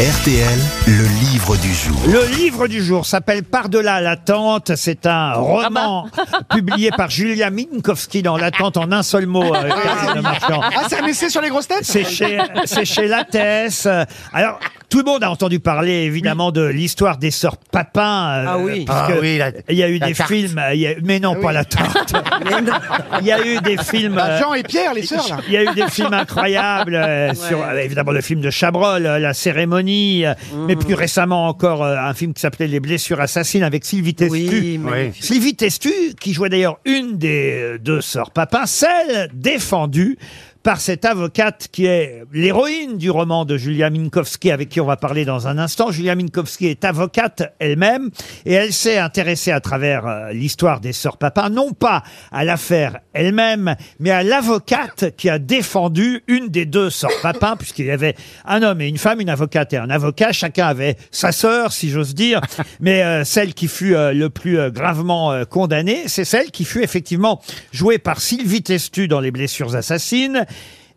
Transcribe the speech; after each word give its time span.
RTL, 0.00 0.58
le 0.86 1.04
livre 1.20 1.54
du 1.58 1.72
jour. 1.72 1.96
Le 2.06 2.24
livre 2.36 2.66
du 2.66 2.82
jour 2.82 3.04
s'appelle 3.06 3.44
Par-delà 3.44 4.00
l'attente. 4.00 4.72
C'est 4.74 5.06
un 5.06 5.34
roman 5.34 6.08
publié 6.50 6.90
par 6.96 7.10
Julia 7.10 7.50
Minkowski 7.50 8.22
dans 8.22 8.36
l'attente 8.38 8.78
en 8.78 8.90
un 8.90 9.02
seul 9.02 9.26
mot. 9.26 9.54
euh, 9.54 9.68
Karine 9.68 10.22
Marchand. 10.22 10.60
Ah, 10.62 10.84
c'est 10.88 10.98
un 10.98 11.06
essai 11.06 11.28
sur 11.28 11.40
les 11.42 11.50
grosses 11.50 11.68
têtes 11.68 11.84
C'est 11.84 12.04
chez, 12.04 12.38
c'est 12.64 12.86
chez 12.86 13.06
Lattès. 13.06 13.86
Alors, 14.32 14.58
tout 14.92 14.98
le 14.98 15.04
monde 15.04 15.24
a 15.24 15.30
entendu 15.30 15.58
parler, 15.58 16.02
évidemment, 16.02 16.52
de 16.52 16.62
l'histoire 16.66 17.16
des 17.16 17.30
sœurs 17.30 17.56
Papin. 17.56 18.02
euh, 18.02 18.44
Ah 18.46 18.58
oui. 18.58 18.84
parce 18.86 19.08
Ah 19.10 19.12
que 19.14 19.20
oui, 19.20 19.38
la- 19.38 19.50
il 19.70 19.76
y 19.76 19.82
a 19.82 19.88
eu 19.88 19.96
la 19.96 20.08
des 20.08 20.12
tarte. 20.14 20.30
films, 20.30 20.62
il 20.74 20.80
y 20.80 20.86
a- 20.86 20.94
mais 21.02 21.18
non, 21.18 21.34
pas 21.36 21.50
la 21.52 21.64
tarte. 21.64 22.12
Il 23.20 23.26
y 23.26 23.32
a 23.32 23.46
eu 23.46 23.58
des 23.60 23.76
films. 23.78 24.14
Bah, 24.16 24.26
euh, 24.32 24.38
Jean 24.40 24.52
et 24.54 24.62
Pierre, 24.62 24.92
les 24.94 25.02
sœurs, 25.02 25.26
là. 25.28 25.38
il 25.46 25.52
y 25.54 25.56
a 25.56 25.62
eu 25.62 25.74
des 25.74 25.86
films 25.88 26.12
incroyables 26.12 26.94
euh, 26.94 27.32
sur 27.34 27.62
euh, 27.62 27.76
évidemment 27.78 28.10
le 28.10 28.20
film 28.20 28.40
de 28.40 28.50
Chabrol, 28.50 29.06
euh, 29.06 29.18
la 29.18 29.32
cérémonie, 29.32 30.26
euh, 30.26 30.34
mais 30.66 30.76
plus 30.76 30.94
récemment 30.94 31.46
encore 31.46 31.82
euh, 31.84 31.96
un 31.96 32.12
film 32.14 32.34
qui 32.34 32.40
s'appelait 32.40 32.66
Les 32.66 32.80
blessures 32.80 33.20
assassines 33.20 33.62
avec 33.62 33.84
Sylvie 33.84 34.14
Testu. 34.14 34.32
Oui, 34.50 34.78
magnifique. 34.78 35.24
Sylvie 35.24 35.54
Testu, 35.54 35.90
qui 36.20 36.34
jouait 36.34 36.48
d'ailleurs 36.50 36.78
une 36.84 37.16
des 37.16 37.52
euh, 37.74 37.78
deux 37.78 38.00
sœurs 38.02 38.30
Papin, 38.30 38.66
celle 38.66 39.28
défendue 39.32 40.18
par 40.62 40.80
cette 40.80 41.04
avocate 41.04 41.68
qui 41.72 41.86
est 41.86 42.22
l'héroïne 42.32 42.96
du 42.96 43.10
roman 43.10 43.44
de 43.44 43.56
Julia 43.56 43.90
Minkowski, 43.90 44.50
avec 44.50 44.68
qui 44.68 44.80
on 44.80 44.86
va 44.86 44.96
parler 44.96 45.24
dans 45.24 45.48
un 45.48 45.58
instant. 45.58 45.90
Julia 45.90 46.14
Minkowski 46.14 46.66
est 46.66 46.84
avocate 46.84 47.54
elle-même, 47.58 48.10
et 48.46 48.52
elle 48.52 48.72
s'est 48.72 48.98
intéressée 48.98 49.50
à 49.50 49.60
travers 49.60 50.06
euh, 50.06 50.32
l'histoire 50.32 50.80
des 50.80 50.92
sœurs 50.92 51.16
Papin, 51.16 51.50
non 51.50 51.72
pas 51.72 52.02
à 52.30 52.44
l'affaire 52.44 53.00
elle-même, 53.12 53.74
mais 53.98 54.10
à 54.10 54.22
l'avocate 54.22 55.16
qui 55.16 55.28
a 55.28 55.38
défendu 55.38 56.22
une 56.28 56.48
des 56.48 56.64
deux 56.64 56.90
sœurs 56.90 57.10
Papin, 57.22 57.56
puisqu'il 57.56 57.86
y 57.86 57.90
avait 57.90 58.14
un 58.44 58.62
homme 58.62 58.80
et 58.80 58.88
une 58.88 58.98
femme, 58.98 59.20
une 59.20 59.30
avocate 59.30 59.72
et 59.72 59.78
un 59.78 59.90
avocat. 59.90 60.32
Chacun 60.32 60.66
avait 60.66 60.96
sa 61.10 61.32
sœur, 61.32 61.72
si 61.72 61.90
j'ose 61.90 62.14
dire, 62.14 62.40
mais 62.80 63.02
euh, 63.02 63.24
celle 63.24 63.54
qui 63.54 63.68
fut 63.68 63.94
euh, 63.94 64.12
le 64.12 64.30
plus 64.30 64.70
gravement 64.70 65.44
condamnée, 65.46 66.02
c'est 66.06 66.24
celle 66.24 66.50
qui 66.50 66.64
fut 66.64 66.82
effectivement 66.82 67.40
jouée 67.72 67.98
par 67.98 68.20
Sylvie 68.20 68.62
Testu 68.62 69.08
dans 69.08 69.20
Les 69.20 69.30
blessures 69.30 69.74
assassines. 69.74 70.46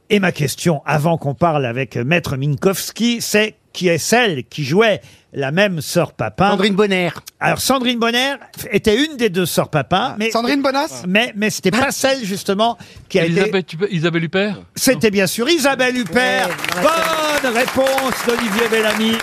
Et 0.09 0.19
ma 0.19 0.31
question, 0.31 0.81
avant 0.85 1.17
qu'on 1.17 1.33
parle 1.33 1.65
avec 1.65 1.95
Maître 1.97 2.37
Minkowski, 2.37 3.21
c'est 3.21 3.55
qui 3.73 3.87
est 3.89 3.97
celle 3.97 4.43
qui 4.45 4.63
jouait 4.63 5.01
la 5.33 5.51
même 5.51 5.81
sœur 5.81 6.13
Papin 6.13 6.51
Sandrine 6.51 6.75
Bonner. 6.75 7.09
Alors 7.41 7.59
Sandrine 7.59 7.99
Bonner 7.99 8.35
était 8.71 9.03
une 9.03 9.17
des 9.17 9.29
deux 9.29 9.45
sœurs 9.47 9.69
Papin, 9.69 10.15
mais 10.17 10.31
Sandrine 10.31 10.61
Bonas 10.61 11.03
mais 11.07 11.33
mais 11.35 11.49
c'était 11.49 11.71
pas 11.71 11.91
celle 11.91 12.23
justement 12.23 12.77
qui 13.09 13.19
a 13.19 13.23
été. 13.25 13.33
Elisabeth, 13.33 13.65
tu 13.67 13.75
peux- 13.77 13.91
Isabelle 13.91 14.23
Huppert 14.23 14.61
C'était 14.75 15.11
bien 15.11 15.27
sûr 15.27 15.49
Isabelle 15.49 15.97
Huppert. 15.97 16.47
Bonne 16.81 17.53
réponse 17.53 18.13
d'Olivier 18.27 18.69
Bellamy. 18.71 19.17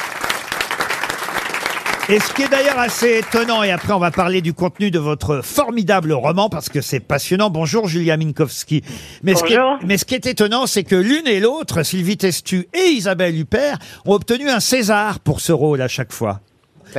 Et 2.12 2.20
ce 2.20 2.30
qui 2.34 2.42
est 2.42 2.48
d'ailleurs 2.48 2.78
assez 2.78 3.20
étonnant, 3.20 3.62
et 3.62 3.70
après 3.70 3.94
on 3.94 3.98
va 3.98 4.10
parler 4.10 4.42
du 4.42 4.52
contenu 4.52 4.90
de 4.90 4.98
votre 4.98 5.40
formidable 5.40 6.12
roman, 6.12 6.50
parce 6.50 6.68
que 6.68 6.82
c'est 6.82 7.00
passionnant. 7.00 7.48
Bonjour 7.48 7.88
Julia 7.88 8.18
Minkowski. 8.18 8.82
Mais, 9.22 9.34
Ce 9.34 9.42
qui 9.42 9.54
est, 9.54 9.56
Bonjour. 9.56 9.78
mais 9.86 9.96
ce 9.96 10.04
qui 10.04 10.14
est 10.14 10.26
étonnant, 10.26 10.66
c'est 10.66 10.84
que 10.84 10.94
l'une 10.94 11.26
et 11.26 11.40
l'autre, 11.40 11.82
Sylvie 11.82 12.18
Testu 12.18 12.68
et 12.74 12.90
Isabelle 12.90 13.34
Huppert, 13.34 13.78
ont 14.04 14.12
obtenu 14.12 14.50
un 14.50 14.60
César 14.60 15.20
pour 15.20 15.40
ce 15.40 15.52
rôle 15.52 15.80
à 15.80 15.88
chaque 15.88 16.12
fois. 16.12 16.42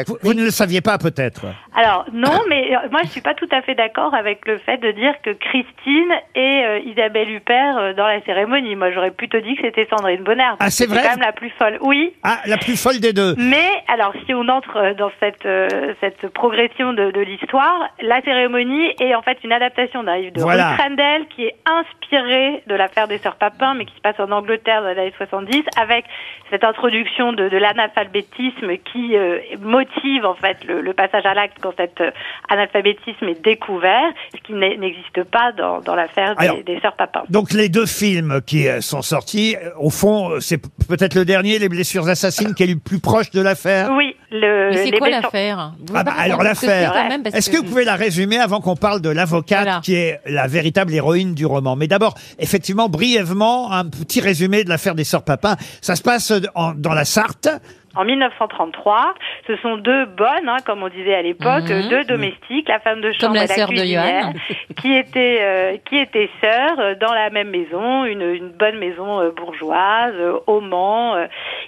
Vous, 0.07 0.17
vous 0.21 0.33
ne 0.33 0.43
le 0.43 0.51
saviez 0.51 0.81
pas 0.81 0.97
peut-être 0.97 1.45
Alors 1.75 2.05
non, 2.13 2.41
mais 2.49 2.75
euh, 2.75 2.89
moi 2.91 3.01
je 3.03 3.09
suis 3.09 3.21
pas 3.21 3.33
tout 3.33 3.47
à 3.51 3.61
fait 3.61 3.75
d'accord 3.75 4.13
avec 4.13 4.45
le 4.47 4.57
fait 4.59 4.77
de 4.77 4.91
dire 4.91 5.13
que 5.23 5.31
Christine 5.31 6.11
et 6.35 6.63
euh, 6.65 6.79
Isabelle 6.85 7.29
Huppert 7.29 7.77
euh, 7.77 7.93
dans 7.93 8.07
la 8.07 8.21
cérémonie. 8.21 8.75
Moi 8.75 8.91
j'aurais 8.91 9.11
plutôt 9.11 9.39
dit 9.39 9.55
que 9.55 9.61
c'était 9.63 9.87
Sandrine 9.89 10.23
Bonner. 10.23 10.51
Ah, 10.59 10.69
c'est 10.69 10.87
vrai 10.87 11.01
quand 11.03 11.11
même 11.11 11.19
la 11.19 11.31
plus 11.31 11.51
folle. 11.51 11.77
Oui. 11.81 12.13
Ah, 12.23 12.39
la 12.45 12.57
plus 12.57 12.81
folle 12.81 12.99
des 12.99 13.13
deux. 13.13 13.35
Mais 13.37 13.69
alors, 13.87 14.13
si 14.25 14.33
on 14.33 14.47
entre 14.49 14.95
dans 14.97 15.11
cette 15.19 15.45
euh, 15.45 15.93
cette 16.01 16.27
progression 16.33 16.93
de, 16.93 17.11
de 17.11 17.21
l'histoire, 17.21 17.89
la 18.01 18.21
cérémonie 18.21 18.93
est 18.99 19.15
en 19.15 19.21
fait 19.21 19.37
une 19.43 19.51
adaptation 19.51 20.03
d'un 20.03 20.17
livre 20.17 20.33
de 20.33 20.41
Voilà. 20.41 20.71
Ruth 20.71 20.81
Rendell 20.81 21.25
qui 21.35 21.43
est 21.45 21.55
inspiré 21.65 22.63
de 22.67 22.75
l'affaire 22.75 23.07
des 23.07 23.17
sœurs 23.17 23.35
Papin, 23.35 23.73
mais 23.73 23.85
qui 23.85 23.95
se 23.95 24.01
passe 24.01 24.19
en 24.19 24.31
Angleterre 24.31 24.81
dans 24.83 24.89
les 24.89 24.99
années 24.99 25.13
70, 25.17 25.63
avec 25.79 26.05
cette 26.49 26.63
introduction 26.63 27.33
de, 27.33 27.49
de 27.49 27.57
l'analphabétisme 27.57 28.77
qui 28.91 29.17
euh, 29.17 29.39
motive 29.83 30.25
en 30.25 30.35
fait 30.35 30.57
le, 30.67 30.81
le 30.81 30.93
passage 30.93 31.25
à 31.25 31.33
l'acte 31.33 31.57
quand 31.61 31.73
cet 31.77 31.99
euh, 32.01 32.11
analphabétisme 32.49 33.27
est 33.27 33.43
découvert, 33.43 34.11
ce 34.35 34.41
qui 34.41 34.53
n'existe 34.53 35.23
pas 35.23 35.51
dans, 35.57 35.81
dans 35.81 35.95
l'affaire 35.95 36.35
des, 36.35 36.63
des 36.63 36.79
sœurs 36.79 36.95
Papin. 36.95 37.23
Donc 37.29 37.53
les 37.53 37.69
deux 37.69 37.85
films 37.85 38.41
qui 38.45 38.67
euh, 38.67 38.81
sont 38.81 39.01
sortis, 39.01 39.55
euh, 39.55 39.69
au 39.79 39.89
fond, 39.89 40.39
c'est 40.39 40.61
peut-être 40.87 41.15
le 41.15 41.25
dernier, 41.25 41.59
Les 41.59 41.69
blessures 41.69 42.07
assassines, 42.07 42.53
qui 42.53 42.63
est 42.63 42.67
le 42.67 42.77
plus 42.77 42.99
proche 42.99 43.31
de 43.31 43.41
l'affaire. 43.41 43.91
Oui, 43.95 44.15
le, 44.31 44.69
Mais 44.71 44.83
c'est 44.85 44.91
quoi 44.97 45.09
l'affaire? 45.09 45.73
Ah 45.93 46.03
bah, 46.03 46.13
alors 46.17 46.43
l'affaire. 46.43 46.93
Est-ce 47.33 47.49
que 47.49 47.57
vous 47.57 47.63
pouvez 47.63 47.85
la 47.85 47.95
résumer 47.95 48.37
avant 48.37 48.59
qu'on 48.61 48.75
parle 48.75 49.01
de 49.01 49.09
l'avocate 49.09 49.63
Voilà. 49.63 49.81
qui 49.83 49.95
est 49.95 50.19
la 50.25 50.47
véritable 50.47 50.93
héroïne 50.93 51.33
du 51.33 51.45
roman? 51.45 51.75
Mais 51.75 51.87
d'abord, 51.87 52.15
effectivement, 52.39 52.89
brièvement, 52.89 53.71
un 53.71 53.85
petit 53.85 54.21
résumé 54.21 54.63
de 54.63 54.69
l'affaire 54.69 54.95
des 54.95 55.03
sœurs 55.03 55.23
Papin. 55.23 55.55
Ça 55.81 55.95
se 55.95 56.01
passe 56.01 56.33
en- 56.55 56.73
dans 56.73 56.93
la 56.93 57.05
Sarthe. 57.05 57.49
En 57.95 58.05
1933, 58.05 59.13
ce 59.47 59.55
sont 59.57 59.77
deux 59.77 60.05
bonnes, 60.05 60.47
hein, 60.49 60.57
comme 60.65 60.81
on 60.83 60.89
disait 60.89 61.13
à 61.13 61.21
l'époque, 61.21 61.69
Mhm. 61.69 61.89
deux 61.89 62.03
domestiques, 62.05 62.67
la 62.67 62.79
femme 62.79 63.01
de 63.01 63.11
chambre 63.11 63.35
la 63.35 63.43
et 63.43 63.47
la 63.47 63.53
sœur 63.55 63.67
de 63.69 63.73
cuisinière, 63.73 64.23
Johan. 64.23 64.33
qui 64.81 64.95
étaient 64.95 65.39
euh, 65.41 65.77
qui 65.87 65.97
étaient 65.99 66.29
sœurs 66.41 66.79
euh, 66.79 66.95
dans 66.95 67.13
la 67.13 67.29
même 67.29 67.49
maison, 67.49 68.05
une, 68.05 68.21
une 68.21 68.49
bonne 68.49 68.79
maison 68.79 69.19
euh, 69.21 69.29
bourgeoise 69.31 70.13
euh, 70.15 70.39
au 70.47 70.59
Mans, 70.59 71.15
euh, 71.15 71.27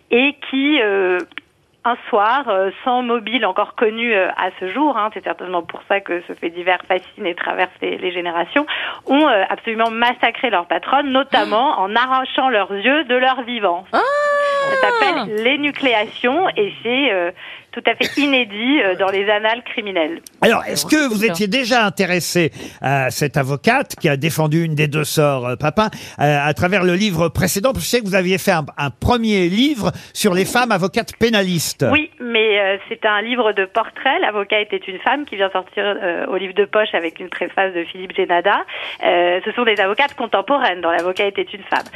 et 0.10 0.36
qui 0.50 0.80
euh, 0.82 1.20
un 1.88 1.98
soir, 2.10 2.46
sans 2.84 3.04
mobile 3.04 3.46
encore 3.46 3.76
connu 3.76 4.12
à 4.16 4.50
ce 4.60 4.70
jour, 4.70 4.98
hein, 4.98 5.12
c'est 5.14 5.24
certainement 5.24 5.62
pour 5.62 5.82
ça 5.88 6.00
que 6.00 6.24
ce 6.28 6.34
fait 6.34 6.50
divers 6.50 6.80
fascine 6.88 7.28
et 7.28 7.36
traverse 7.36 7.70
les, 7.80 8.00
les 8.00 8.12
générations, 8.12 8.66
ont 9.06 9.28
absolument 9.28 9.92
massacré 9.92 10.50
leur 10.50 10.66
patronne, 10.66 11.12
notamment 11.12 11.80
en 11.80 11.96
arrachant 11.96 12.50
leurs 12.50 12.74
yeux 12.74 13.04
de 13.04 13.14
leur 13.14 13.44
vivant. 13.44 13.86
Ça 14.72 14.90
s'appelle 14.90 15.44
l'énucléation 15.44 16.50
et 16.50 16.74
c'est 16.84 17.12
euh, 17.12 17.32
tout 17.76 17.84
à 17.86 17.96
fait 17.96 18.22
inédit 18.22 18.82
euh, 18.82 18.96
dans 18.96 19.10
les 19.10 19.30
annales 19.30 19.62
criminelles. 19.64 20.22
Alors, 20.42 20.64
est-ce 20.66 20.86
que 20.86 21.10
vous 21.10 21.26
étiez 21.26 21.48
déjà 21.48 21.86
intéressé 21.86 22.52
à 22.82 23.12
cette 23.12 23.36
avocate 23.36 23.96
qui 24.00 24.08
a 24.08 24.16
défendu 24.16 24.64
une 24.64 24.76
des 24.76 24.88
deux 24.88 25.04
sœurs 25.04 25.46
euh, 25.46 25.56
Papin 25.58 25.90
euh, 26.20 26.40
à 26.42 26.54
travers 26.54 26.84
le 26.84 26.96
livre 26.96 27.28
précédent? 27.28 27.74
Je 27.76 27.82
sais 27.82 28.00
que 28.00 28.06
vous 28.06 28.16
aviez 28.16 28.38
fait 28.38 28.54
un, 28.54 28.66
un 28.78 28.90
premier 28.90 29.50
livre 29.50 29.92
sur 30.14 30.34
les 30.34 30.46
femmes 30.46 30.72
avocates 30.72 31.16
pénalistes. 31.18 31.86
Oui, 31.92 32.10
mais 32.36 32.60
euh, 32.60 32.78
c'est 32.90 33.06
un 33.06 33.22
livre 33.22 33.54
de 33.54 33.64
portrait. 33.64 34.20
L'avocat 34.20 34.60
était 34.60 34.76
une 34.92 35.00
femme 35.00 35.24
qui 35.24 35.38
vient 35.38 35.50
sortir 35.52 35.84
euh, 35.86 36.26
au 36.28 36.36
livre 36.36 36.54
de 36.54 36.66
poche 36.66 36.94
avec 36.94 37.22
une 37.22 37.30
préface 37.30 37.74
de 37.74 37.86
Philippe 37.86 38.14
Génada. 38.14 38.58
Euh, 39.06 39.40
ce 39.46 39.52
sont 39.54 39.64
des 39.64 39.80
avocates 39.80 40.16
contemporaines 40.16 40.82
dont 40.82 40.90
l'avocat 40.90 41.28
était 41.28 41.48
une 41.58 41.64
femme. 41.64 41.88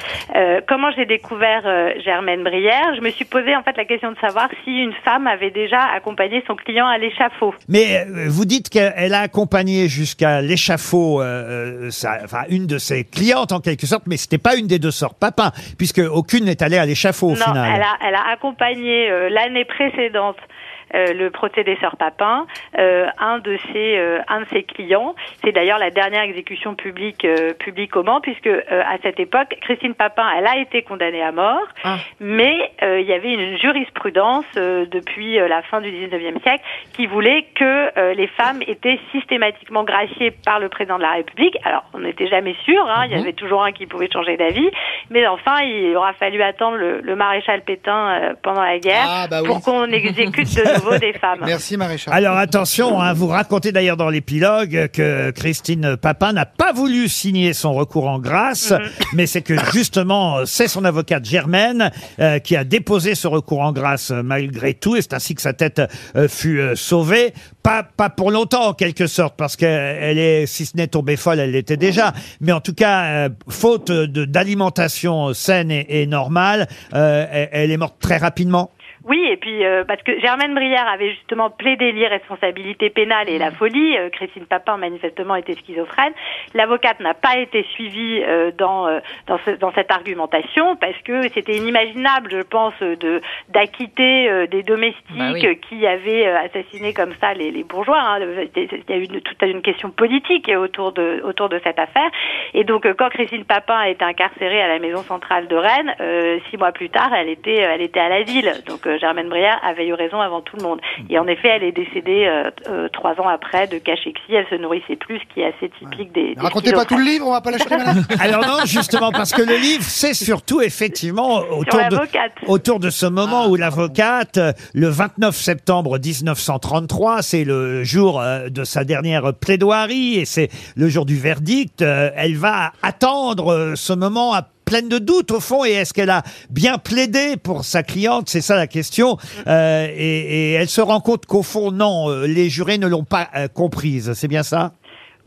Comment 0.67 0.91
j'ai 0.95 1.05
découvert 1.05 1.63
Germaine 2.03 2.43
Brière? 2.43 2.95
Je 2.95 3.01
me 3.01 3.09
suis 3.09 3.25
posé 3.25 3.55
en 3.55 3.63
fait 3.63 3.75
la 3.75 3.85
question 3.85 4.11
de 4.11 4.17
savoir 4.19 4.47
si 4.63 4.71
une 4.71 4.93
femme 5.03 5.27
avait 5.27 5.51
déjà 5.51 5.81
accompagné 5.93 6.43
son 6.47 6.55
client 6.55 6.87
à 6.87 6.97
l'échafaud. 6.97 7.53
Mais 7.67 8.05
vous 8.27 8.45
dites 8.45 8.69
qu'elle 8.69 9.13
a 9.13 9.21
accompagné 9.21 9.87
jusqu'à 9.87 10.41
l'échafaud, 10.41 11.21
euh, 11.21 11.89
enfin 12.23 12.43
une 12.49 12.67
de 12.67 12.77
ses 12.77 13.03
clientes 13.03 13.51
en 13.51 13.59
quelque 13.59 13.85
sorte, 13.85 14.03
mais 14.07 14.17
c'était 14.17 14.37
pas 14.37 14.55
une 14.55 14.67
des 14.67 14.79
deux 14.79 14.91
sœurs 14.91 15.15
Papin, 15.15 15.51
puisque 15.77 16.01
aucune 16.11 16.45
n'est 16.45 16.61
allée 16.63 16.77
à 16.77 16.85
l'échafaud 16.85 17.27
au 17.27 17.35
non, 17.35 17.45
final. 17.45 17.71
elle 17.75 17.81
a, 17.81 18.07
elle 18.07 18.15
a 18.15 18.31
accompagné 18.31 19.09
euh, 19.09 19.29
l'année 19.29 19.65
précédente 19.65 20.28
animals 20.29 20.49
euh, 20.95 21.13
le 21.13 21.29
procès 21.29 21.63
des 21.63 21.75
sœurs 21.77 21.97
Papin, 21.97 22.45
euh, 22.77 23.07
un 23.19 23.39
de 23.39 23.57
ses 23.71 23.97
euh, 23.97 24.19
un 24.27 24.41
de 24.41 24.45
ses 24.47 24.63
clients. 24.63 25.15
C'est 25.43 25.51
d'ailleurs 25.51 25.79
la 25.79 25.89
dernière 25.91 26.23
exécution 26.23 26.75
publique 26.75 27.25
euh, 27.25 27.53
publique 27.53 27.95
au 27.95 28.03
Mans, 28.03 28.21
puisque 28.21 28.47
euh, 28.47 28.61
à 28.69 28.97
cette 29.03 29.19
époque, 29.19 29.55
Christine 29.61 29.93
Papin, 29.93 30.27
elle 30.37 30.47
a 30.47 30.57
été 30.57 30.81
condamnée 30.83 31.21
à 31.23 31.31
mort, 31.31 31.61
Ah. 31.83 31.97
mais 32.19 32.71
euh, 32.83 32.99
il 32.99 33.07
y 33.07 33.13
avait 33.13 33.33
une 33.33 33.57
jurisprudence 33.57 34.45
euh, 34.57 34.85
depuis 34.85 35.35
la 35.37 35.61
fin 35.63 35.81
du 35.81 35.89
19e 35.91 36.41
siècle 36.41 36.63
qui 36.93 37.05
voulait 37.07 37.45
que 37.55 37.97
euh, 37.99 38.13
les 38.13 38.27
femmes 38.27 38.61
étaient 38.67 38.99
systématiquement 39.11 39.83
graciées 39.83 40.31
par 40.45 40.59
le 40.59 40.69
président 40.69 40.97
de 40.97 41.03
la 41.03 41.11
République. 41.13 41.57
Alors, 41.63 41.83
on 41.93 41.99
n'était 41.99 42.27
jamais 42.27 42.55
sûr, 42.65 42.81
hein, 42.89 43.05
il 43.05 43.17
y 43.17 43.19
avait 43.19 43.33
toujours 43.33 43.63
un 43.63 43.71
qui 43.71 43.85
pouvait 43.85 44.09
changer 44.11 44.37
d'avis, 44.37 44.69
mais 45.09 45.25
enfin, 45.27 45.61
il 45.63 45.95
aura 45.95 46.13
fallu 46.13 46.41
attendre 46.41 46.77
le, 46.77 47.01
le 47.01 47.15
maréchal 47.15 47.61
Pétain 47.61 48.09
euh, 48.09 48.33
pendant 48.41 48.61
la 48.63 48.79
guerre 48.79 49.05
Ah, 49.07 49.27
bah 49.29 49.39
oui. 49.41 49.47
pour 49.47 49.61
qu'on 49.61 49.85
exécute 49.85 50.55
de 50.55 50.78
nouveau 50.79 50.97
des 50.97 51.13
femmes. 51.13 51.39
Merci, 51.45 51.77
Maréchal. 51.77 52.13
Alors 52.13 52.37
attention, 52.37 53.01
hein, 53.01 53.13
vous 53.13 53.27
racontez 53.27 53.71
d'ailleurs 53.71 53.97
dans 53.97 54.09
l'épilogue 54.09 54.89
que 54.93 55.31
Christine 55.31 55.97
Papin 55.97 56.33
n'a 56.33 56.45
pas 56.45 56.73
voulu 56.73 57.07
signer 57.07 57.53
son 57.53 57.73
recours 57.73 58.07
en 58.07 58.19
grâce, 58.19 58.73
mais 59.13 59.25
c'est 59.27 59.41
que 59.41 59.55
justement 59.73 60.45
c'est 60.45 60.67
son 60.67 60.85
avocate 60.85 61.25
Germaine 61.25 61.91
euh, 62.19 62.39
qui 62.39 62.55
a 62.55 62.63
déposé 62.63 63.15
ce 63.15 63.27
recours 63.27 63.61
en 63.61 63.71
grâce 63.71 64.11
euh, 64.11 64.21
malgré 64.23 64.73
tout, 64.73 64.95
et 64.95 65.01
c'est 65.01 65.13
ainsi 65.13 65.35
que 65.35 65.41
sa 65.41 65.53
tête 65.53 65.81
euh, 66.15 66.27
fut 66.27 66.59
euh, 66.59 66.75
sauvée. 66.75 67.33
Pas, 67.63 67.83
pas 67.83 68.09
pour 68.09 68.31
longtemps 68.31 68.67
en 68.69 68.73
quelque 68.73 69.05
sorte, 69.05 69.35
parce 69.37 69.55
qu'elle 69.55 70.17
est, 70.17 70.45
si 70.45 70.65
ce 70.65 70.77
n'est 70.77 70.87
tombée 70.87 71.17
folle, 71.17 71.39
elle 71.39 71.51
l'était 71.51 71.77
déjà, 71.77 72.13
mais 72.39 72.51
en 72.53 72.61
tout 72.61 72.73
cas, 72.73 73.03
euh, 73.03 73.29
faute 73.49 73.91
de- 73.91 74.25
d'alimentation 74.25 75.33
saine 75.33 75.69
et, 75.69 75.85
et 76.01 76.07
normale, 76.07 76.67
euh, 76.93 77.25
elle, 77.31 77.49
elle 77.51 77.71
est 77.71 77.77
morte 77.77 77.95
très 77.99 78.17
rapidement. 78.17 78.71
Oui, 79.05 79.25
et 79.29 79.37
puis 79.37 79.63
euh, 79.65 79.83
parce 79.85 80.01
que 80.03 80.19
Germaine 80.19 80.53
Brière 80.53 80.87
avait 80.87 81.11
justement 81.11 81.49
plaidé 81.49 81.91
l'irresponsabilité 81.93 82.89
pénale 82.89 83.29
et 83.29 83.37
la 83.37 83.51
folie. 83.51 83.97
euh, 83.97 84.09
Christine 84.09 84.45
Papin 84.45 84.77
manifestement 84.77 85.35
était 85.35 85.55
schizophrène. 85.55 86.13
L'avocate 86.53 86.99
n'a 86.99 87.13
pas 87.13 87.37
été 87.37 87.63
suivie 87.73 88.21
euh, 88.25 88.51
dans 88.57 88.87
euh, 88.87 88.99
dans, 89.27 89.39
ce- 89.45 89.51
dans 89.51 89.71
cette 89.73 89.89
argumentation 89.91 90.75
parce 90.75 90.97
que 91.05 91.29
c'était 91.29 91.55
inimaginable, 91.55 92.29
je 92.31 92.41
pense, 92.41 92.73
de 92.81 93.21
d'acquitter 93.49 94.29
euh, 94.29 94.47
des 94.47 94.63
domestiques 94.63 95.17
Bah 95.17 95.31
oui. 95.33 95.59
qui 95.69 95.87
avaient 95.87 96.27
euh, 96.27 96.37
assassiné 96.45 96.93
comme 96.93 97.13
ça 97.21 97.33
les, 97.33 97.51
les 97.51 97.63
bourgeois. 97.63 97.99
hein. 98.01 98.19
Il 98.55 98.63
y 98.89 98.93
a 98.93 98.97
eu 98.97 99.03
une, 99.05 99.21
toute 99.21 99.41
une 99.43 99.61
question 99.61 99.91
politique 99.91 100.49
autour 100.55 100.91
de 100.91 101.21
autour 101.23 101.47
de 101.49 101.59
cette 101.63 101.79
affaire. 101.79 102.09
Et 102.53 102.63
donc 102.65 102.85
quand 102.97 103.09
Christine 103.09 103.45
Papin 103.45 103.77
a 103.77 103.89
été 103.89 104.03
incarcérée 104.03 104.61
à 104.61 104.67
la 104.67 104.79
maison 104.79 105.03
centrale 105.03 105.47
de 105.47 105.55
Rennes, 105.55 105.95
euh, 106.01 106.39
six 106.49 106.57
mois 106.57 106.71
plus 106.73 106.89
tard, 106.89 107.11
elle 107.15 107.29
était 107.29 107.55
elle 107.59 107.81
était 107.81 107.99
à 108.01 108.09
l'asile. 108.09 108.51
Donc 108.67 108.85
Germaine 108.97 109.29
Brière 109.29 109.59
avait 109.63 109.87
eu 109.87 109.93
raison 109.93 110.19
avant 110.19 110.41
tout 110.41 110.55
le 110.57 110.63
monde. 110.63 110.79
Et 111.09 111.19
en 111.19 111.27
effet, 111.27 111.49
elle 111.49 111.63
est 111.63 111.71
décédée 111.71 112.25
euh, 112.25 112.51
euh, 112.67 112.89
trois 112.89 113.19
ans 113.19 113.27
après 113.27 113.67
de 113.67 113.77
cachexie. 113.77 114.33
Elle 114.33 114.47
se 114.49 114.55
nourrissait 114.55 114.95
plus, 114.95 115.19
ce 115.19 115.33
qui 115.33 115.41
est 115.41 115.45
assez 115.45 115.69
typique 115.79 116.11
des. 116.13 116.35
des 116.35 116.41
Racontez 116.41 116.71
pas 116.71 116.85
tout 116.85 116.97
le 116.97 117.03
livre, 117.03 117.27
on 117.27 117.31
va 117.31 117.41
pas 117.41 117.51
l'acheter, 117.51 117.77
madame. 117.77 118.03
Alors 118.19 118.45
non, 118.45 118.65
justement, 118.65 119.11
parce 119.11 119.31
que 119.33 119.41
le 119.41 119.55
livre, 119.55 119.83
c'est 119.83 120.13
surtout 120.13 120.61
effectivement 120.61 121.39
autour 121.39 121.79
de, 121.79 121.95
l'avocate. 121.95 122.31
autour 122.47 122.79
de 122.79 122.89
ce 122.89 123.05
moment 123.05 123.47
où 123.47 123.55
l'avocate, 123.55 124.37
euh, 124.37 124.51
le 124.73 124.87
29 124.87 125.35
septembre 125.35 125.99
1933, 125.99 127.21
c'est 127.21 127.43
le 127.43 127.83
jour 127.83 128.19
euh, 128.19 128.49
de 128.49 128.63
sa 128.63 128.83
dernière 128.83 129.33
plaidoirie 129.33 130.19
et 130.19 130.25
c'est 130.25 130.49
le 130.75 130.89
jour 130.89 131.05
du 131.05 131.17
verdict, 131.17 131.81
euh, 131.81 132.11
elle 132.15 132.35
va 132.35 132.73
attendre 132.81 133.53
euh, 133.53 133.75
ce 133.75 133.93
moment 133.93 134.33
à 134.33 134.47
pleine 134.69 134.87
de 134.87 134.99
doutes 134.99 135.31
au 135.31 135.39
fond 135.39 135.65
et 135.65 135.71
est-ce 135.71 135.95
qu'elle 135.95 136.11
a 136.11 136.21
bien 136.51 136.77
plaidé 136.77 137.37
pour 137.37 137.65
sa 137.65 137.81
cliente? 137.81 138.29
C'est 138.29 138.41
ça 138.41 138.55
la 138.55 138.67
question. 138.67 139.17
Euh, 139.47 139.87
et, 139.89 140.51
et 140.51 140.53
elle 140.53 140.69
se 140.69 140.79
rend 140.79 141.01
compte 141.01 141.25
qu'au 141.25 141.41
fond 141.41 141.71
non 141.71 142.11
euh, 142.11 142.27
les 142.27 142.49
jurés 142.49 142.77
ne 142.77 142.85
l'ont 142.85 143.03
pas 143.03 143.29
euh, 143.35 143.47
comprise. 143.47 144.13
C'est 144.13 144.27
bien 144.27 144.43
ça? 144.43 144.73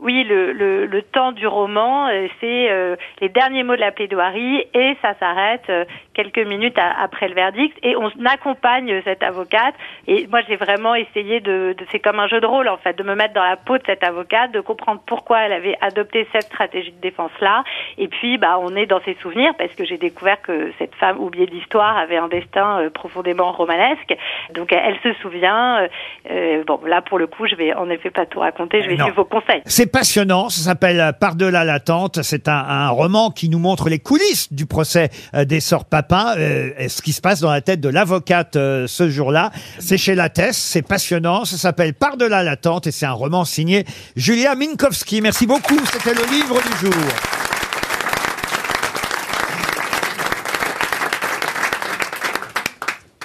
Oui, 0.03 0.25
le, 0.25 0.51
le, 0.51 0.85
le 0.85 1.01
temps 1.01 1.31
du 1.31 1.47
roman, 1.47 2.07
euh, 2.09 2.27
c'est 2.41 2.69
euh, 2.69 2.97
les 3.21 3.29
derniers 3.29 3.63
mots 3.63 3.75
de 3.77 3.79
la 3.79 3.91
plaidoirie 3.93 4.65
et 4.73 4.97
ça 5.01 5.13
s'arrête 5.17 5.63
euh, 5.69 5.85
quelques 6.13 6.45
minutes 6.45 6.77
après 6.77 7.29
le 7.29 7.35
verdict 7.35 7.77
et 7.83 7.95
on 7.95 8.11
accompagne 8.25 9.01
cette 9.05 9.23
avocate. 9.23 9.73
Et 10.07 10.27
moi, 10.27 10.41
j'ai 10.47 10.57
vraiment 10.57 10.93
essayé 10.93 11.39
de, 11.39 11.73
de 11.77 11.85
c'est 11.89 11.99
comme 11.99 12.19
un 12.19 12.27
jeu 12.27 12.41
de 12.41 12.45
rôle 12.45 12.67
en 12.67 12.75
fait, 12.75 12.97
de 12.97 13.03
me 13.03 13.15
mettre 13.15 13.33
dans 13.33 13.43
la 13.43 13.55
peau 13.55 13.77
de 13.77 13.83
cette 13.85 14.03
avocate, 14.03 14.51
de 14.51 14.59
comprendre 14.59 15.01
pourquoi 15.05 15.39
elle 15.43 15.53
avait 15.53 15.77
adopté 15.79 16.27
cette 16.33 16.43
stratégie 16.43 16.91
de 16.91 16.99
défense 17.01 17.31
là. 17.39 17.63
Et 17.97 18.09
puis, 18.09 18.37
bah, 18.37 18.57
on 18.59 18.75
est 18.75 18.85
dans 18.85 19.01
ses 19.05 19.15
souvenirs 19.21 19.53
parce 19.57 19.73
que 19.73 19.85
j'ai 19.85 19.97
découvert 19.97 20.41
que 20.41 20.71
cette 20.79 20.95
femme 20.95 21.17
oubliée 21.19 21.45
de 21.45 21.51
l'histoire 21.51 21.97
avait 21.97 22.17
un 22.17 22.27
destin 22.27 22.81
euh, 22.81 22.89
profondément 22.89 23.53
romanesque. 23.53 24.13
Donc, 24.53 24.73
elle, 24.73 24.81
elle 25.03 25.13
se 25.13 25.17
souvient. 25.21 25.83
euh, 25.83 25.87
euh, 26.29 26.63
bon, 26.65 26.81
là, 26.85 27.01
pour 27.01 27.19
le 27.19 27.27
coup, 27.27 27.47
je 27.47 27.55
vais 27.55 27.73
en 27.73 27.89
effet 27.89 28.09
pas 28.09 28.25
tout 28.25 28.39
raconter. 28.39 28.81
Je 28.83 28.89
vais 28.89 28.95
Non. 28.97 29.05
suivre 29.05 29.15
vos 29.23 29.25
conseils. 29.25 29.61
Passionnant, 29.93 30.49
ça 30.49 30.63
s'appelle 30.63 31.13
Par-delà 31.19 31.63
l'attente. 31.63 32.23
C'est 32.23 32.47
un, 32.47 32.51
un 32.51 32.89
roman 32.89 33.29
qui 33.29 33.47
nous 33.47 33.59
montre 33.59 33.89
les 33.89 33.99
coulisses 33.99 34.51
du 34.51 34.65
procès 34.65 35.11
euh, 35.35 35.45
des 35.45 35.59
sœurs 35.59 35.85
Papin, 35.85 36.33
euh, 36.35 36.71
et 36.79 36.89
ce 36.89 37.03
qui 37.03 37.13
se 37.13 37.21
passe 37.21 37.41
dans 37.41 37.51
la 37.51 37.61
tête 37.61 37.79
de 37.79 37.89
l'avocate 37.89 38.55
euh, 38.55 38.87
ce 38.87 39.07
jour-là. 39.07 39.51
C'est 39.77 39.99
chez 39.99 40.15
Lattès, 40.15 40.57
c'est 40.57 40.81
passionnant, 40.81 41.45
ça 41.45 41.57
s'appelle 41.57 41.93
Par-delà 41.93 42.41
l'attente 42.41 42.87
et 42.87 42.91
c'est 42.91 43.05
un 43.05 43.11
roman 43.11 43.45
signé 43.45 43.85
Julia 44.15 44.55
Minkowski. 44.55 45.21
Merci 45.21 45.45
beaucoup, 45.45 45.79
c'était 45.91 46.15
le 46.15 46.25
livre 46.25 46.59
du 46.59 46.87
jour. 46.87 47.03